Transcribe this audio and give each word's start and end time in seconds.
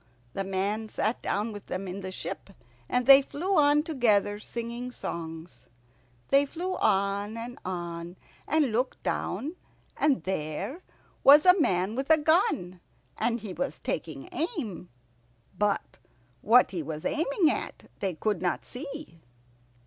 The 0.33 0.43
man 0.43 0.89
sat 0.89 1.21
down 1.21 1.51
with 1.53 1.67
them 1.67 1.87
in 1.87 2.01
the 2.01 2.11
ship, 2.11 2.49
and 2.89 3.05
they 3.05 3.21
flew 3.21 3.55
on 3.59 3.83
together 3.83 4.39
singing 4.39 4.91
songs. 4.91 5.67
They 6.29 6.43
flew 6.43 6.75
on 6.77 7.37
and 7.37 7.59
on, 7.63 8.15
and 8.47 8.71
looked 8.71 9.03
down, 9.03 9.57
and 9.95 10.23
there 10.23 10.81
was 11.23 11.45
a 11.45 11.59
man 11.61 11.95
with 11.95 12.09
a 12.09 12.17
gun, 12.17 12.81
and 13.15 13.41
he 13.41 13.53
was 13.53 13.77
taking 13.77 14.27
aim, 14.31 14.89
but 15.55 15.99
what 16.41 16.71
he 16.71 16.81
was 16.81 17.05
aiming 17.05 17.51
at 17.51 17.87
they 17.99 18.15
could 18.15 18.41
not 18.41 18.65
see. 18.65 19.21